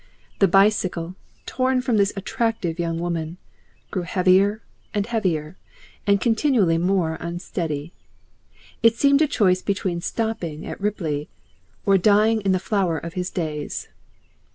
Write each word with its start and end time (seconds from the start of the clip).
The 0.39 0.47
bicycle, 0.47 1.13
torn 1.45 1.79
from 1.81 1.97
this 1.97 2.11
attractive 2.15 2.79
young 2.79 2.97
woman, 2.97 3.37
grew 3.91 4.01
heavier 4.01 4.63
and 4.95 5.05
heavier, 5.05 5.57
and 6.07 6.19
continually 6.19 6.79
more 6.79 7.17
unsteady. 7.19 7.93
It 8.81 8.95
seemed 8.95 9.21
a 9.21 9.27
choice 9.27 9.61
between 9.61 10.01
stopping 10.01 10.65
at 10.65 10.81
Ripley 10.81 11.29
or 11.85 11.99
dying 11.99 12.41
in 12.41 12.51
the 12.51 12.57
flower 12.57 12.97
of 12.97 13.13
his 13.13 13.29
days. 13.29 13.89